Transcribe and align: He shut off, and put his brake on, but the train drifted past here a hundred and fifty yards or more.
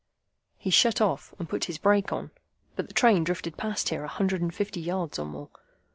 He 0.57 0.71
shut 0.71 0.99
off, 0.99 1.31
and 1.37 1.47
put 1.47 1.65
his 1.65 1.77
brake 1.77 2.11
on, 2.11 2.31
but 2.75 2.87
the 2.87 2.93
train 2.95 3.23
drifted 3.23 3.55
past 3.55 3.89
here 3.89 4.03
a 4.03 4.07
hundred 4.07 4.41
and 4.41 4.51
fifty 4.51 4.81
yards 4.81 5.19
or 5.19 5.25
more. 5.27 5.51